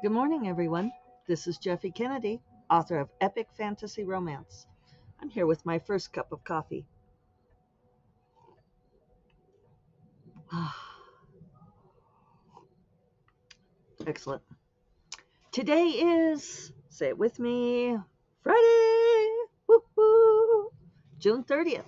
[0.00, 0.92] Good morning, everyone.
[1.26, 4.64] This is Jeffe Kennedy, author of Epic Fantasy Romance.
[5.20, 6.86] I'm here with my first cup of coffee.
[14.06, 14.42] Excellent.
[15.50, 17.98] Today is, say it with me,
[18.44, 19.28] Friday,
[19.66, 20.70] woo
[21.18, 21.82] June 30th,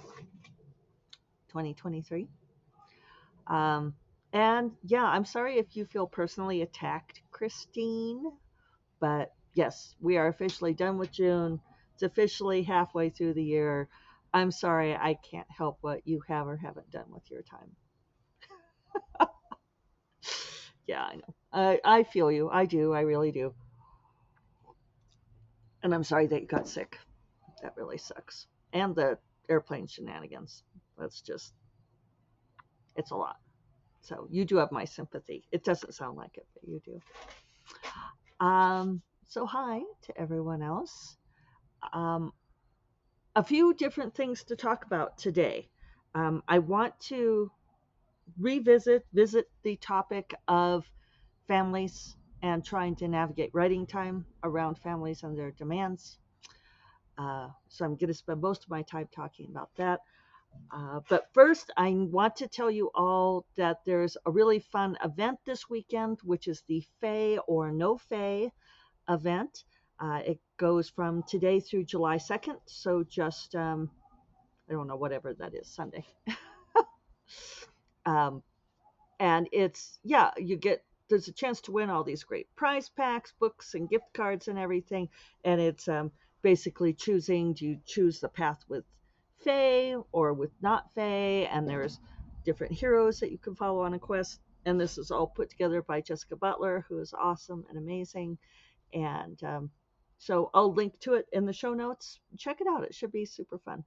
[1.46, 2.26] 2023.
[3.46, 3.94] Um,
[4.32, 8.22] and yeah, I'm sorry if you feel personally attacked, Christine,
[9.00, 11.58] but yes, we are officially done with June.
[11.94, 13.88] It's officially halfway through the year.
[14.34, 17.74] I'm sorry, I can't help what you have or haven't done with your time.
[20.86, 21.34] yeah, I know.
[21.50, 22.50] I, I feel you.
[22.50, 22.92] I do.
[22.92, 23.54] I really do.
[25.82, 26.98] And I'm sorry that you got sick.
[27.62, 28.48] That really sucks.
[28.74, 29.16] And the
[29.48, 30.62] airplane shenanigans.
[30.98, 31.54] That's just,
[32.96, 33.36] it's a lot.
[34.00, 35.44] So you do have my sympathy.
[35.52, 38.44] It doesn't sound like it, but you do.
[38.44, 41.16] Um, so hi to everyone else.
[41.92, 42.32] Um,
[43.36, 45.68] a few different things to talk about today.
[46.14, 47.50] Um, I want to
[48.38, 50.90] revisit, visit the topic of
[51.46, 56.18] families and trying to navigate writing time around families and their demands.
[57.18, 60.00] Uh, so I'm going to spend most of my time talking about that.
[60.72, 65.38] Uh, but first, I want to tell you all that there's a really fun event
[65.44, 68.52] this weekend, which is the Fae or No Fae
[69.08, 69.64] event.
[69.98, 73.90] Uh, it goes from today through July 2nd, so just, um,
[74.68, 76.04] I don't know, whatever that is, Sunday.
[78.06, 78.42] um,
[79.18, 83.34] and it's, yeah, you get, there's a chance to win all these great prize packs,
[83.38, 85.08] books, and gift cards and everything.
[85.44, 88.84] And it's um, basically choosing do you choose the path with
[89.44, 91.98] Fae or with not Fae, and there's
[92.44, 94.40] different heroes that you can follow on a quest.
[94.66, 98.36] And this is all put together by Jessica Butler, who is awesome and amazing.
[98.92, 99.70] And um,
[100.18, 102.20] so I'll link to it in the show notes.
[102.36, 103.84] Check it out, it should be super fun.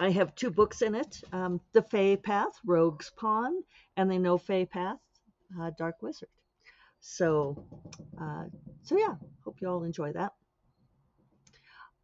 [0.00, 3.62] I have two books in it um, The Fae Path, Rogue's Pawn,
[3.96, 4.98] and the No Fae Path,
[5.60, 6.30] uh, Dark Wizard.
[7.00, 7.64] So,
[8.20, 8.44] uh,
[8.82, 9.14] so yeah,
[9.44, 10.32] hope you all enjoy that.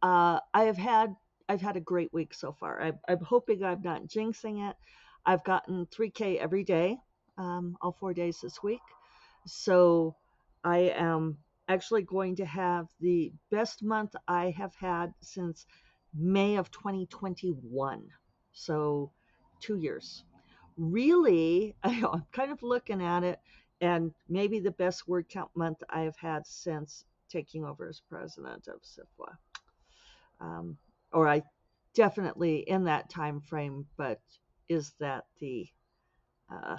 [0.01, 1.15] Uh, I have had
[1.47, 2.81] I've had a great week so far.
[2.81, 4.75] I, I'm hoping I'm not jinxing it.
[5.25, 6.97] I've gotten 3K every day,
[7.37, 8.79] um, all four days this week.
[9.45, 10.15] So
[10.63, 15.65] I am actually going to have the best month I have had since
[16.13, 18.07] May of 2021.
[18.53, 19.11] So
[19.59, 20.23] two years.
[20.77, 23.39] Really, I'm kind of looking at it,
[23.81, 28.67] and maybe the best word count month I have had since taking over as president
[28.67, 29.35] of SFWA
[30.41, 30.77] um,
[31.13, 31.43] or I
[31.93, 33.85] definitely in that time frame.
[33.97, 34.19] But
[34.69, 35.67] is that the
[36.51, 36.77] uh,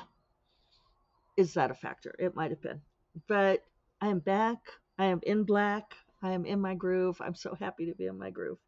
[1.37, 2.15] is that a factor?
[2.19, 2.81] It might have been,
[3.29, 3.65] but
[4.01, 4.59] I am back.
[4.99, 5.95] I am in black.
[6.23, 7.21] I am in my groove.
[7.21, 8.59] I'm so happy to be in my groove.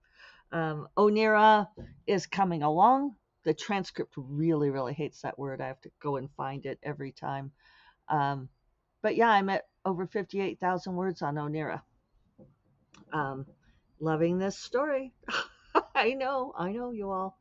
[0.52, 1.68] Um, Onira
[2.06, 3.16] is coming along.
[3.44, 5.60] The transcript really, really hates that word.
[5.60, 7.52] I have to go and find it every time.
[8.08, 8.48] Um,
[9.02, 11.82] but yeah, I'm at over 58,000 words on Onira.
[13.12, 13.46] Um,
[14.00, 15.12] loving this story.
[15.94, 17.38] I know, I know you all.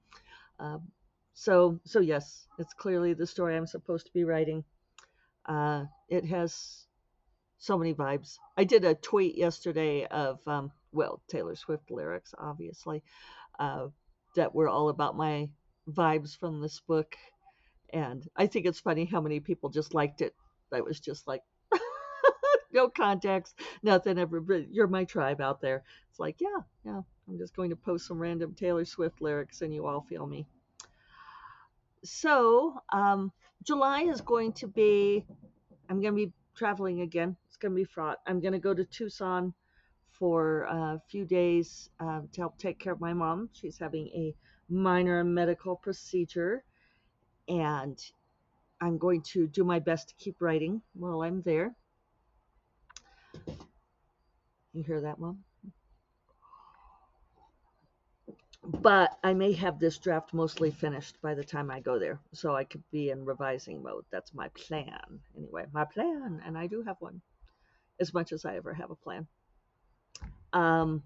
[0.60, 0.92] Um,
[1.34, 4.64] so, so yes, it's clearly the story I'm supposed to be writing.
[5.46, 6.86] Uh, it has
[7.58, 8.38] so many vibes.
[8.58, 13.04] I did a tweet yesterday of, um, well, Taylor Swift lyrics, obviously,
[13.60, 13.88] uh,
[14.36, 15.50] that were all about my
[15.90, 17.16] vibes from this book.
[17.92, 20.36] And I think it's funny how many people just liked it.
[20.74, 21.44] I was just like,
[22.74, 24.18] no context, nothing.
[24.18, 25.84] Everybody, you're my tribe out there.
[26.10, 27.02] It's like, yeah, yeah.
[27.28, 30.46] I'm just going to post some random Taylor Swift lyrics, and you all feel me.
[32.04, 33.32] So um,
[33.64, 35.26] July is going to be.
[35.90, 37.36] I'm going to be traveling again.
[37.48, 38.20] It's going to be fraught.
[38.28, 39.54] I'm going to go to Tucson
[40.12, 43.50] for a few days uh, to help take care of my mom.
[43.54, 44.36] She's having a
[44.70, 46.64] minor medical procedure,
[47.48, 48.00] and
[48.82, 51.76] I'm going to do my best to keep writing while I'm there.
[54.74, 55.44] You hear that, Mom?
[58.66, 62.56] But I may have this draft mostly finished by the time I go there, so
[62.56, 64.06] I could be in revising mode.
[64.10, 65.20] That's my plan.
[65.38, 67.22] Anyway, my plan, and I do have one,
[68.00, 69.28] as much as I ever have a plan.
[70.54, 71.04] Um,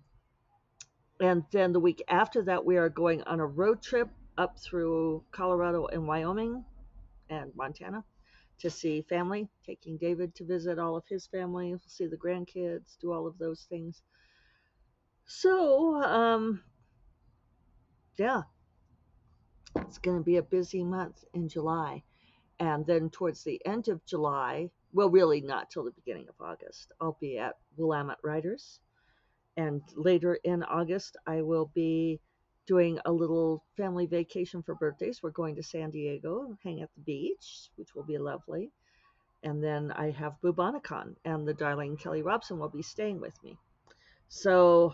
[1.20, 5.24] and then the week after that, we are going on a road trip up through
[5.32, 6.64] Colorado and Wyoming
[7.30, 8.04] and Montana
[8.60, 13.12] to see family, taking David to visit all of his family, see the grandkids, do
[13.12, 14.02] all of those things.
[15.26, 16.62] So, um,
[18.18, 18.44] yeah,
[19.76, 22.04] it's going to be a busy month in July.
[22.60, 26.92] And then towards the end of July, well, really not till the beginning of August.
[27.00, 28.80] I'll be at Willamette Writers.
[29.58, 32.20] And later in August, I will be
[32.68, 35.24] doing a little family vacation for birthdays.
[35.24, 38.72] We're going to San Diego, hang at the beach, which will be lovely.
[39.44, 43.58] And then I have Bubonicon, and the darling Kelly Robson will be staying with me.
[44.28, 44.94] So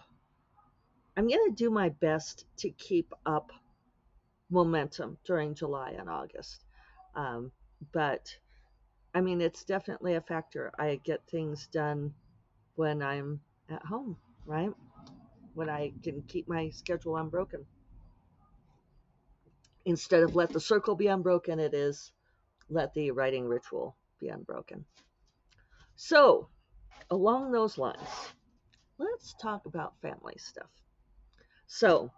[1.17, 3.51] I'm going to do my best to keep up
[4.49, 6.63] momentum during July and August.
[7.15, 7.51] Um,
[7.91, 8.27] but
[9.15, 10.71] I mean, it's definitely a factor.
[10.77, 12.13] I get things done
[12.75, 14.71] when I'm at home, right?
[15.53, 17.65] When I can keep my schedule unbroken.
[19.85, 22.11] Instead of let the circle be unbroken, it is
[22.69, 24.85] let the writing ritual be unbroken.
[25.95, 26.49] So,
[27.11, 28.33] along those lines,
[28.97, 30.69] let's talk about family stuff.
[31.67, 32.11] So,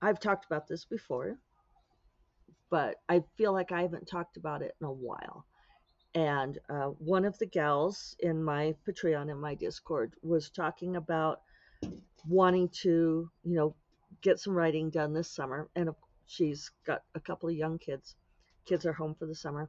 [0.00, 1.38] I've talked about this before,
[2.70, 5.44] but I feel like I haven't talked about it in a while.
[6.14, 11.42] And uh, one of the gals in my Patreon in my Discord was talking about
[12.26, 13.74] wanting to, you know,
[14.22, 15.68] get some writing done this summer.
[15.76, 15.90] And
[16.26, 18.16] she's got a couple of young kids.
[18.64, 19.68] Kids are home for the summer.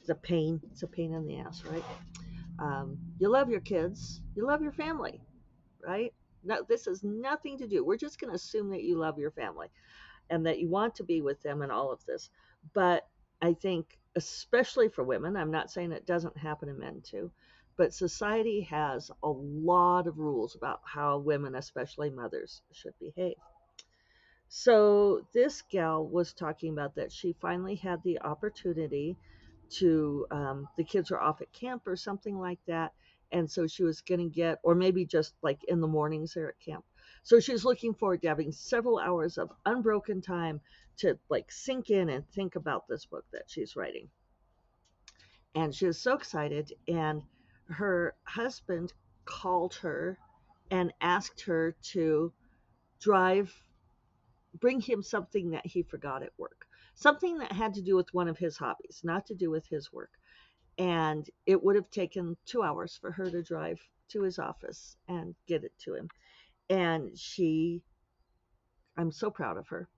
[0.00, 0.60] It's a pain.
[0.72, 1.84] It's a pain in the ass, right?
[2.58, 4.20] Um, you love your kids.
[4.34, 5.20] You love your family,
[5.84, 6.12] right?
[6.44, 7.84] No, this has nothing to do.
[7.84, 9.68] We're just going to assume that you love your family
[10.30, 12.30] and that you want to be with them and all of this.
[12.74, 13.06] But
[13.42, 17.30] I think, especially for women, I'm not saying it doesn't happen to men too,
[17.76, 23.36] but society has a lot of rules about how women, especially mothers, should behave.
[24.48, 29.16] So this gal was talking about that she finally had the opportunity
[29.70, 32.92] to, um, the kids are off at camp or something like that.
[33.30, 36.48] And so she was going to get, or maybe just like in the mornings there
[36.48, 36.84] at camp,
[37.22, 40.60] so she's looking forward to having several hours of unbroken time
[40.98, 44.08] to like sink in and think about this book that she's writing.
[45.54, 46.72] And she was so excited.
[46.86, 47.22] And
[47.68, 48.92] her husband
[49.24, 50.18] called her
[50.70, 52.32] and asked her to
[53.00, 53.52] drive,
[54.54, 58.28] bring him something that he forgot at work, something that had to do with one
[58.28, 60.10] of his hobbies, not to do with his work.
[60.78, 63.80] And it would have taken two hours for her to drive
[64.10, 66.08] to his office and get it to him
[66.70, 67.82] and she
[68.96, 69.88] i'm so proud of her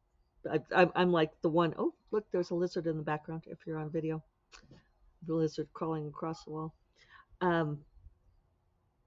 [0.75, 3.79] I, am like the one oh look there's a lizard in the background if you're
[3.79, 4.23] on video.
[5.27, 6.75] The lizard crawling across the wall.
[7.41, 7.81] Um,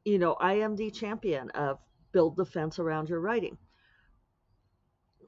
[0.06, 1.80] you know i am the champion of
[2.12, 3.58] build the fence around your writing.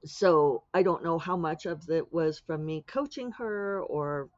[0.05, 4.29] So i don't know how much of it was from me coaching her or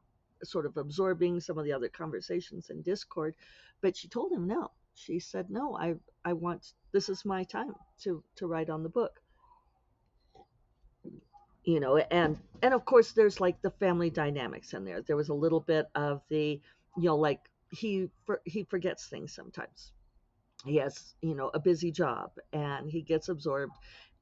[0.44, 3.34] sort of absorbing some of the other conversations in discord
[3.80, 4.70] but she told him no.
[4.94, 5.94] She said no i
[6.24, 9.20] i want this is my time to to write on the book
[11.68, 15.28] you know and and of course there's like the family dynamics in there there was
[15.28, 16.60] a little bit of the
[16.96, 19.92] you know like he for, he forgets things sometimes
[20.64, 23.74] he has you know a busy job and he gets absorbed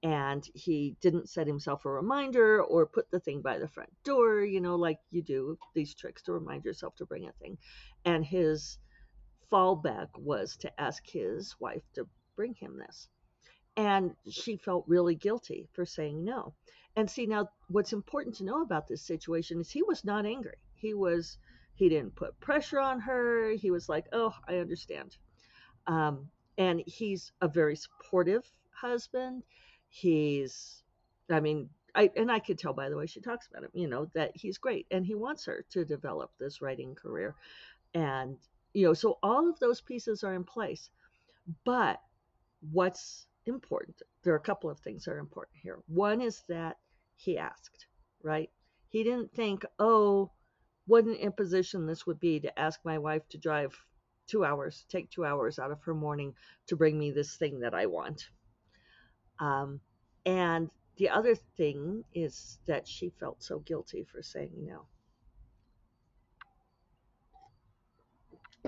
[0.02, 4.44] and he didn't set himself a reminder or put the thing by the front door
[4.44, 7.56] you know like you do these tricks to remind yourself to bring a thing
[8.04, 8.78] and his
[9.52, 12.06] fallback was to ask his wife to
[12.36, 13.08] bring him this.
[13.76, 16.54] And she felt really guilty for saying no.
[16.96, 20.56] And see, now what's important to know about this situation is he was not angry.
[20.74, 21.38] He was,
[21.74, 23.50] he didn't put pressure on her.
[23.50, 25.16] He was like, oh, I understand.
[25.86, 29.42] Um, and he's a very supportive husband.
[29.88, 30.82] He's,
[31.30, 33.88] I mean, I, and I could tell by the way she talks about him, you
[33.88, 37.34] know, that he's great and he wants her to develop this writing career.
[37.94, 38.36] And
[38.76, 40.90] you know, so all of those pieces are in place.
[41.64, 41.98] But
[42.72, 44.02] what's important?
[44.22, 45.78] There are a couple of things that are important here.
[45.86, 46.76] One is that
[47.16, 47.86] he asked,
[48.22, 48.50] right?
[48.88, 50.30] He didn't think, oh,
[50.86, 53.76] what an imposition this would be to ask my wife to drive
[54.26, 56.34] two hours, take two hours out of her morning
[56.68, 58.28] to bring me this thing that I want.
[59.40, 59.80] Um,
[60.24, 64.86] and the other thing is that she felt so guilty for saying no.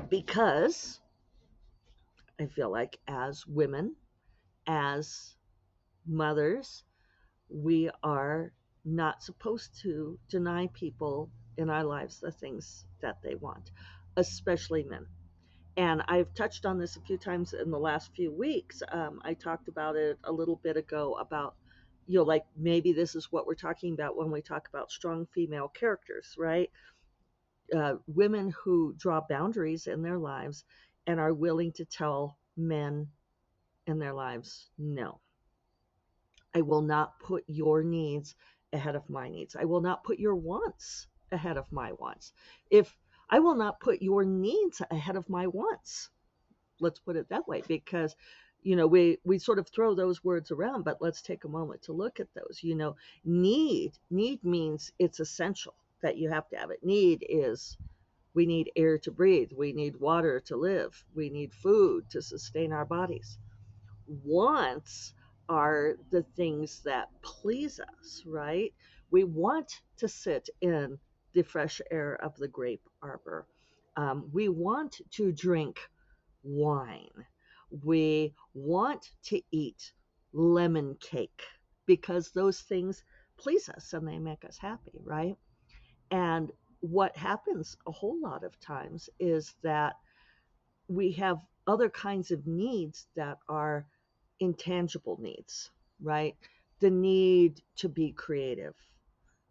[0.09, 1.00] because
[2.40, 3.97] I feel like as women,
[4.67, 5.35] as
[6.07, 6.85] mothers,
[7.50, 8.52] we are
[8.85, 13.71] not supposed to deny people in our lives the things that they want,
[14.17, 15.07] especially men.
[15.76, 18.83] And I've touched on this a few times in the last few weeks.
[18.90, 21.55] Um, I talked about it a little bit ago about,
[22.07, 25.26] you know, like maybe this is what we're talking about when we talk about strong
[25.35, 26.71] female characters, right?
[27.76, 30.64] uh, women who draw boundaries in their lives
[31.07, 33.09] and are willing to tell men
[33.87, 35.21] in their lives, no.
[36.55, 38.35] I will not put your needs
[38.73, 39.57] ahead of my needs.
[39.57, 42.33] I will not put your wants ahead of my wants.
[42.71, 42.97] If
[43.31, 46.11] I will not put your needs ahead of my wants.
[46.81, 48.17] Let's put it that way because
[48.62, 51.83] you know we we sort of throw those words around but let's take a moment
[51.83, 56.57] to look at those you know need need means it's essential that you have to
[56.57, 57.76] have it need is
[58.35, 62.73] we need air to breathe we need water to live we need food to sustain
[62.73, 63.38] our bodies
[64.25, 65.14] wants
[65.49, 68.73] are the things that please us right?
[69.11, 70.99] We want to sit in
[71.35, 73.47] the fresh air of the grape arbor.
[73.97, 75.81] Um, we want to drink
[76.43, 77.26] wine.
[77.85, 79.93] We want to eat
[80.33, 81.43] lemon cake
[81.87, 83.02] because those things
[83.37, 85.37] please us and they make us happy, right?
[86.11, 86.50] And
[86.81, 89.95] what happens a whole lot of times is that
[90.88, 93.87] we have other kinds of needs that are
[94.40, 95.71] intangible needs,
[96.02, 96.37] right?
[96.80, 98.75] The need to be creative,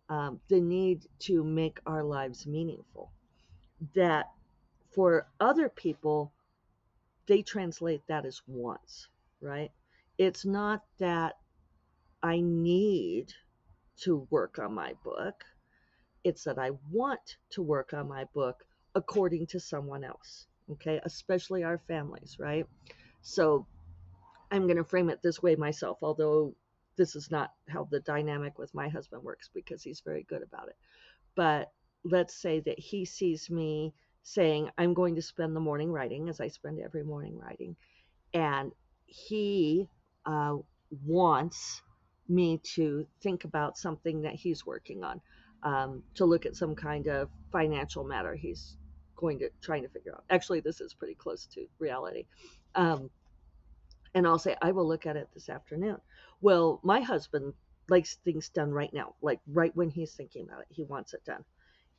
[0.10, 3.12] um, the need to make our lives meaningful.
[3.94, 4.27] That
[4.91, 6.32] for other people,
[7.27, 9.10] they translate that as wants,
[9.41, 9.72] right?
[10.17, 11.38] It's not that
[12.24, 13.34] I need
[13.98, 15.44] to work on my book.
[16.24, 18.65] It's that I want to work on my book
[18.96, 21.00] according to someone else, okay?
[21.03, 22.65] Especially our families, right?
[23.22, 23.67] So
[24.51, 26.56] I'm going to frame it this way myself, although
[26.96, 30.68] this is not how the dynamic with my husband works because he's very good about
[30.68, 30.75] it.
[31.36, 31.72] But
[32.04, 36.42] let's say that he sees me saying, I'm going to spend the morning writing, as
[36.42, 37.75] I spend every morning writing.
[38.34, 38.72] And
[39.06, 39.88] he
[40.25, 40.58] uh,
[41.06, 41.82] wants
[42.27, 45.22] me to think about something that he's working on,
[45.63, 48.75] um, to look at some kind of financial matter he's
[49.16, 50.24] going to trying to figure out.
[50.30, 52.25] Actually, this is pretty close to reality.
[52.75, 53.10] Um,
[54.17, 55.97] and I'll say, I will look at it this afternoon.
[56.41, 57.53] Well, my husband
[57.89, 60.67] likes things done right now, like right when he's thinking about it.
[60.69, 61.43] He wants it done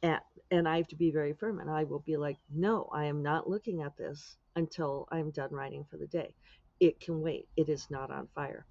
[0.02, 0.20] and,
[0.50, 3.22] and I have to be very firm and I will be like, no, I am
[3.22, 6.34] not looking at this until I'm done writing for the day.
[6.80, 7.48] It can wait.
[7.56, 8.66] It is not on fire.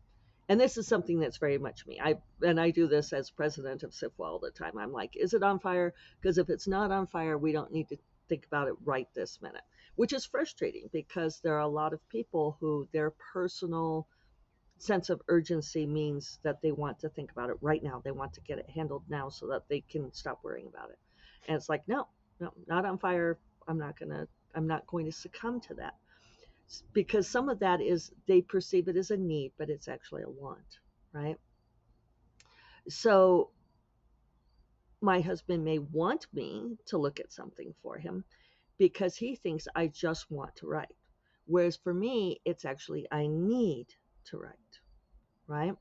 [0.49, 1.99] And this is something that's very much me.
[2.01, 4.77] I and I do this as president of SFWA all the time.
[4.77, 5.93] I'm like, is it on fire?
[6.21, 7.97] Because if it's not on fire, we don't need to
[8.29, 9.63] think about it right this minute,
[9.97, 14.07] which is frustrating because there are a lot of people who their personal
[14.77, 17.99] sense of urgency means that they want to think about it right now.
[18.05, 20.99] They want to get it handled now so that they can stop worrying about it.
[21.47, 22.07] And it's like, no,
[22.39, 23.39] no, not on fire.
[23.67, 24.27] I'm not gonna.
[24.55, 25.95] I'm not going to succumb to that
[26.93, 30.29] because some of that is they perceive it as a need, but it's actually a
[30.29, 30.79] want,
[31.11, 31.37] right?
[32.87, 33.49] So
[35.01, 38.23] my husband may want me to look at something for him
[38.77, 40.95] because he thinks I just want to write.
[41.45, 43.87] Whereas for me, it's actually I need
[44.25, 44.79] to write,
[45.47, 45.73] right?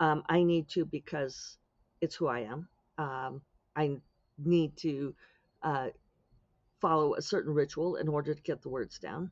[0.00, 1.58] Um, I need to because
[2.00, 2.68] it's who I am.
[2.98, 3.40] Um,
[3.74, 3.98] I
[4.38, 5.14] need to
[5.62, 5.88] uh,
[6.80, 9.30] follow a certain ritual in order to get the words down,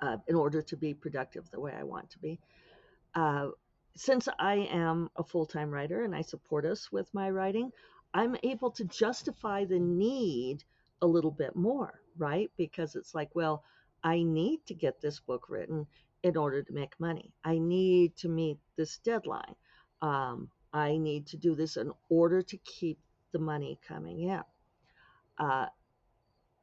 [0.00, 2.40] uh, in order to be productive the way I want to be.
[3.14, 3.48] Uh,
[3.96, 7.72] since I am a full time writer and I support us with my writing,
[8.14, 10.64] I'm able to justify the need
[11.02, 12.50] a little bit more, right?
[12.56, 13.64] Because it's like, well,
[14.02, 15.86] I need to get this book written
[16.22, 17.32] in order to make money.
[17.44, 19.54] I need to meet this deadline.
[20.02, 22.98] Um, I need to do this in order to keep
[23.32, 24.42] the money coming in.
[25.38, 25.66] Uh,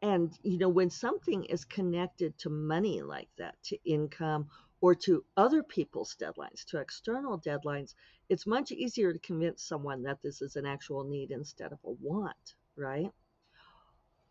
[0.01, 4.47] and, you know, when something is connected to money like that, to income
[4.81, 7.95] or to other people's deadlines, to external deadlines,
[8.29, 11.91] it's much easier to convince someone that this is an actual need instead of a
[11.91, 13.11] want, right?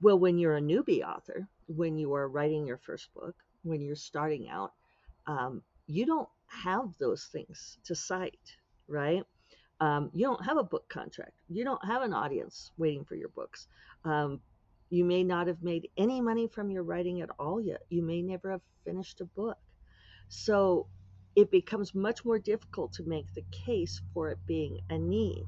[0.04, 3.96] Well, when you're a newbie author, when you are writing your first book, when you're
[3.96, 4.72] starting out,
[5.26, 8.54] um, you don't have those things to cite,
[8.86, 9.22] right?
[9.80, 11.32] Um, you don't have a book contract.
[11.48, 13.66] You don't have an audience waiting for your books.
[14.04, 14.40] Um,
[14.90, 17.80] you may not have made any money from your writing at all yet.
[17.88, 19.56] You may never have finished a book.
[20.28, 20.86] So
[21.34, 25.46] it becomes much more difficult to make the case for it being a need.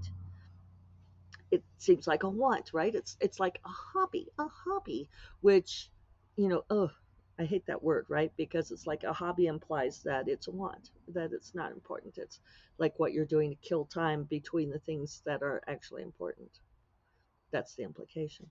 [1.51, 2.95] It seems like a want, right?
[2.95, 5.09] It's it's like a hobby, a hobby,
[5.41, 5.91] which,
[6.37, 6.91] you know, oh,
[7.39, 8.33] I hate that word, right?
[8.37, 12.19] Because it's like a hobby implies that it's a want, that it's not important.
[12.19, 12.41] It's
[12.79, 16.51] like what you're doing to kill time between the things that are actually important.
[17.53, 18.51] That's the implication.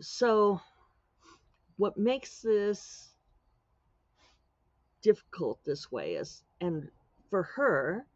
[0.00, 0.60] So,
[1.76, 3.10] what makes this
[5.02, 6.90] difficult this way is, and
[7.30, 8.06] for her,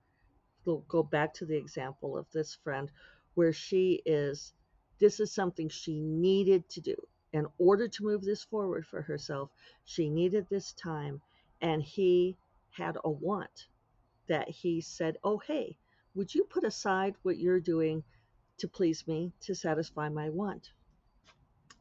[0.65, 2.91] we'll go back to the example of this friend
[3.35, 4.53] where she is,
[4.99, 6.97] this is something she needed to do
[7.33, 9.51] in order to move this forward for herself,
[9.85, 11.21] she needed this time.
[11.61, 12.37] And he
[12.71, 13.67] had a want
[14.29, 15.77] that he said, Oh, hey,
[16.15, 18.05] would you put aside what you're doing
[18.59, 20.73] to please me, to satisfy my want?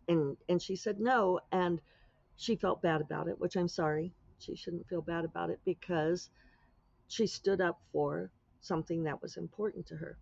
[0.08, 1.80] and and she said no and
[2.36, 6.30] she felt bad about it which i'm sorry she shouldn't feel bad about it because
[7.08, 8.32] she stood up for
[8.62, 10.18] something that was important to her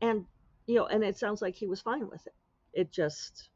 [0.00, 0.24] and
[0.66, 2.34] you know and it sounds like he was fine with it
[2.72, 3.48] it just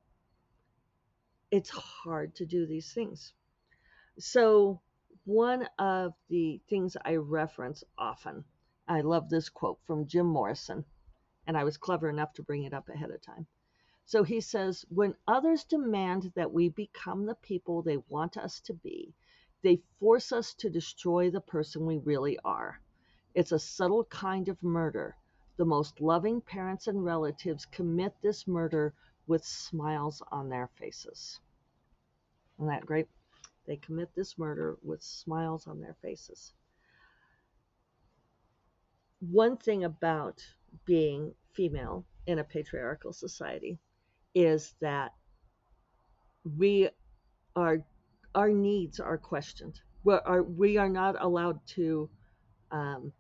[1.51, 3.33] it's hard to do these things
[4.19, 4.81] so
[5.25, 8.45] one of the things i reference often
[8.89, 10.85] i love this quote from jim morrison
[11.47, 13.47] and i was clever enough to bring it up ahead of time
[14.11, 18.75] so he says, when others demand that we become the people they want us to
[18.75, 19.15] be,
[19.63, 22.81] they force us to destroy the person we really are.
[23.35, 25.17] It's a subtle kind of murder.
[25.61, 28.95] The most loving parents and relatives commit this murder
[29.27, 31.39] with smiles on their faces.
[32.57, 33.09] Isn't that great?
[33.67, 36.55] They commit this murder with smiles on their faces.
[39.19, 40.43] One thing about
[40.87, 43.79] being female in a patriarchal society
[44.35, 45.13] is that
[46.57, 46.89] we
[47.55, 47.85] are
[48.35, 49.79] our needs are questioned.
[50.05, 52.09] We are we are not allowed to.
[52.71, 53.13] Um,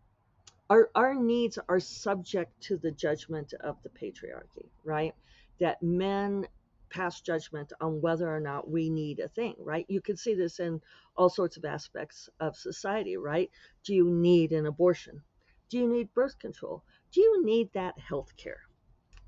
[0.71, 5.15] our our needs are subject to the judgment of the patriarchy, right?
[5.59, 6.47] That men
[6.89, 9.85] pass judgment on whether or not we need a thing, right?
[9.89, 10.81] You can see this in
[11.17, 13.51] all sorts of aspects of society, right?
[13.85, 15.23] Do you need an abortion?
[15.69, 16.83] Do you need birth control?
[17.13, 18.61] Do you need that health care?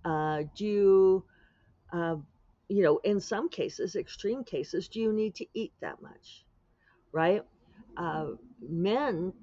[0.05, 1.25] Uh, do you
[1.93, 2.17] uh,
[2.69, 6.45] you know, in some cases, extreme cases, do you need to eat that much?
[7.13, 7.43] Right?
[7.97, 8.29] Uh,
[8.67, 9.35] men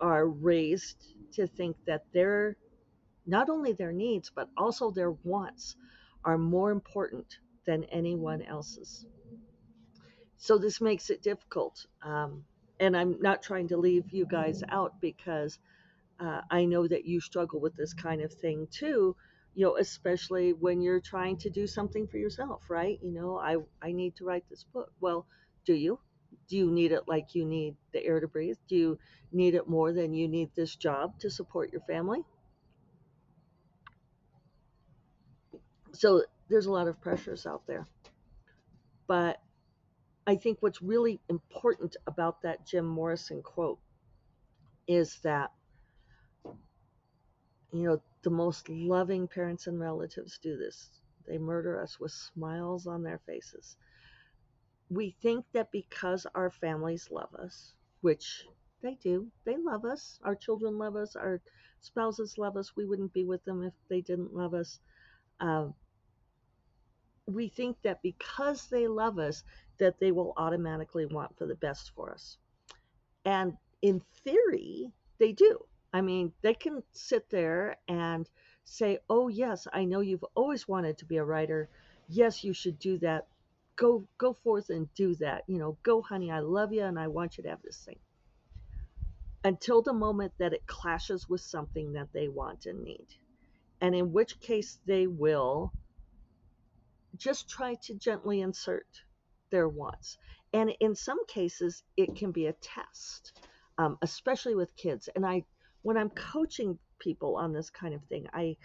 [0.00, 2.56] are raised to think that their
[3.26, 5.76] not only their needs but also their wants
[6.24, 9.06] are more important than anyone else's.
[10.36, 11.86] So this makes it difficult.
[12.02, 12.44] Um,
[12.80, 15.58] and I'm not trying to leave you guys out because
[16.20, 19.16] uh, I know that you struggle with this kind of thing too
[19.54, 23.56] you know especially when you're trying to do something for yourself right you know i
[23.82, 25.26] i need to write this book well
[25.64, 25.98] do you
[26.48, 28.98] do you need it like you need the air to breathe do you
[29.32, 32.20] need it more than you need this job to support your family
[35.92, 37.86] so there's a lot of pressures out there
[39.06, 39.40] but
[40.26, 43.78] i think what's really important about that jim morrison quote
[44.86, 45.50] is that
[47.72, 50.88] you know the most loving parents and relatives do this.
[51.28, 53.76] They murder us with smiles on their faces.
[54.88, 58.46] We think that because our families love us, which
[58.80, 61.42] they do, they love us, our children love us, our
[61.82, 64.80] spouses love us, we wouldn't be with them if they didn't love us.
[65.40, 65.68] Uh,
[67.26, 69.44] we think that because they love us,
[69.78, 72.38] that they will automatically want for the best for us.
[73.24, 75.66] And in theory, they do.
[75.92, 78.28] I mean, they can sit there and
[78.64, 81.68] say, "Oh yes, I know you've always wanted to be a writer.
[82.08, 83.26] Yes, you should do that.
[83.76, 85.44] Go go forth and do that.
[85.48, 87.98] You know, go honey, I love you and I want you to have this thing."
[89.42, 93.06] Until the moment that it clashes with something that they want and need.
[93.80, 95.72] And in which case they will
[97.16, 98.86] just try to gently insert
[99.50, 100.18] their wants.
[100.52, 103.40] And in some cases, it can be a test,
[103.78, 105.08] um, especially with kids.
[105.14, 105.44] And I
[105.82, 108.56] when I'm coaching people on this kind of thing, I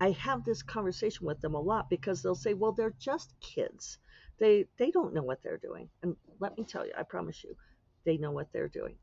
[0.00, 3.98] I have this conversation with them a lot because they'll say, "Well, they're just kids.
[4.38, 7.56] They they don't know what they're doing." And let me tell you, I promise you,
[8.04, 8.96] they know what they're doing.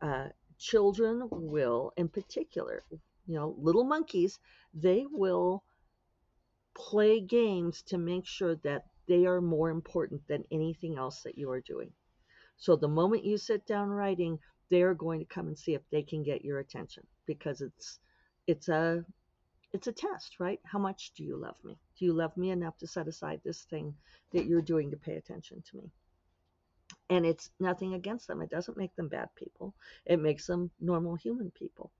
[0.00, 4.38] Uh, children will, in particular, you know, little monkeys,
[4.74, 5.64] they will
[6.74, 11.50] play games to make sure that they are more important than anything else that you
[11.50, 11.92] are doing.
[12.56, 14.38] So the moment you sit down writing,
[14.70, 17.98] they're going to come and see if they can get your attention because it's
[18.46, 19.04] it's a
[19.72, 20.60] it's a test, right?
[20.64, 21.78] How much do you love me?
[21.98, 23.94] Do you love me enough to set aside this thing
[24.32, 25.90] that you're doing to pay attention to me?
[27.08, 28.42] And it's nothing against them.
[28.42, 29.74] It doesn't make them bad people.
[30.06, 31.92] It makes them normal human people.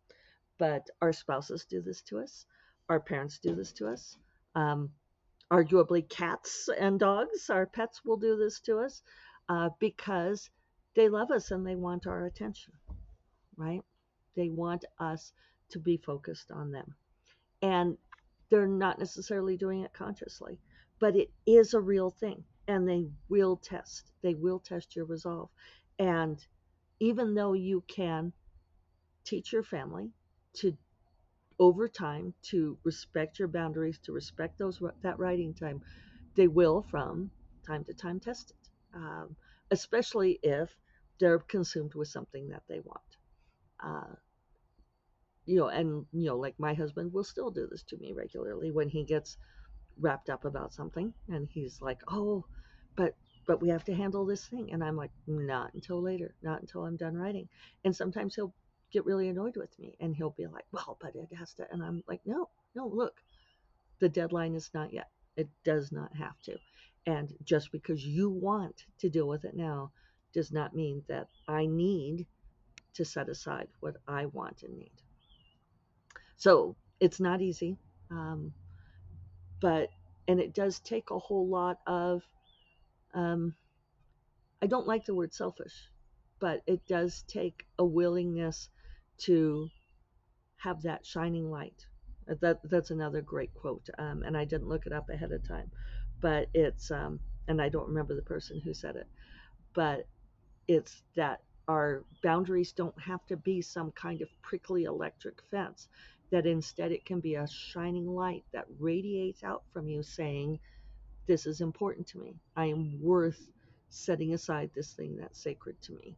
[0.58, 2.44] But our spouses do this to us.
[2.88, 4.16] Our parents do this to us.
[4.54, 4.90] Um,
[5.50, 9.02] arguably, cats and dogs, our pets will do this to us
[9.48, 10.50] uh, because
[10.96, 12.72] they love us and they want our attention,
[13.56, 13.82] right?
[14.34, 15.32] They want us
[15.70, 16.94] to be focused on them.
[17.62, 17.96] And
[18.50, 20.58] they're not necessarily doing it consciously,
[21.00, 22.44] but it is a real thing.
[22.68, 25.50] And they will test, they will test your resolve.
[25.98, 26.44] And
[27.00, 28.32] even though you can
[29.24, 30.10] teach your family
[30.54, 30.76] to
[31.58, 35.80] over time to respect your boundaries, to respect those that writing time,
[36.36, 37.30] they will from
[37.66, 38.68] time to time test it.
[38.94, 39.36] Um,
[39.70, 40.70] especially if
[41.20, 43.00] they're consumed with something that they want.
[43.82, 44.14] Uh,
[45.50, 48.70] you know, and you know, like my husband will still do this to me regularly
[48.70, 49.36] when he gets
[49.98, 52.46] wrapped up about something, and he's like, "Oh,
[52.96, 53.16] but
[53.48, 56.84] but we have to handle this thing," and I'm like, "Not until later, not until
[56.84, 57.48] I'm done writing."
[57.84, 58.54] And sometimes he'll
[58.92, 61.82] get really annoyed with me, and he'll be like, "Well, but it has to," and
[61.82, 63.20] I'm like, "No, no, look,
[63.98, 65.10] the deadline is not yet.
[65.36, 66.60] It does not have to."
[67.06, 69.92] And just because you want to deal with it now
[70.32, 72.28] does not mean that I need
[72.94, 75.02] to set aside what I want and need.
[76.40, 77.76] So it's not easy,
[78.10, 78.54] um,
[79.60, 79.90] but
[80.26, 82.22] and it does take a whole lot of.
[83.12, 83.54] Um,
[84.62, 85.90] I don't like the word selfish,
[86.38, 88.70] but it does take a willingness
[89.18, 89.68] to
[90.56, 91.84] have that shining light.
[92.26, 95.70] That that's another great quote, um, and I didn't look it up ahead of time,
[96.22, 99.08] but it's um, and I don't remember the person who said it,
[99.74, 100.06] but
[100.68, 105.86] it's that our boundaries don't have to be some kind of prickly electric fence,
[106.30, 110.60] that instead it can be a shining light that radiates out from you saying,
[111.26, 112.36] This is important to me.
[112.56, 113.48] I am worth
[113.88, 116.16] setting aside this thing that's sacred to me.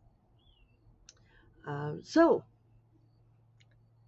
[1.67, 2.45] Um, so,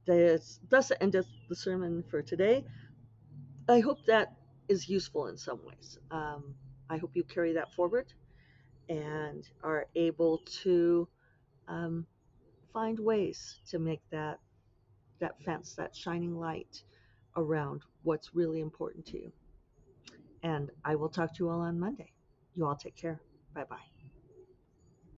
[0.07, 2.64] that's thus endeth the sermon for today.
[3.69, 4.35] I hope that
[4.69, 5.99] is useful in some ways.
[6.11, 6.55] Um,
[6.90, 8.12] I hope you carry that forward
[8.88, 11.09] and are able to
[11.69, 12.07] um,
[12.73, 14.38] find ways to make that
[15.20, 16.83] that fence, that shining light
[17.37, 19.33] around what's really important to you.
[20.42, 22.12] And I will talk to you all on Monday.
[22.55, 23.20] You all take care.
[23.55, 23.93] Bye bye.